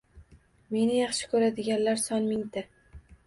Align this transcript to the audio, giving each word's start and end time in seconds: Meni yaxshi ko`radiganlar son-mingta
Meni 0.75 0.95
yaxshi 0.95 1.29
ko`radiganlar 1.35 2.01
son-mingta 2.07 2.65